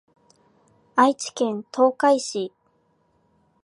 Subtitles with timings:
[0.95, 2.51] 愛知県東海市